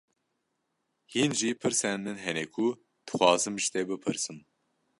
[1.13, 2.65] Hîn jî pirsên min hene ku
[3.05, 4.37] dixwazim ji te bipirsim.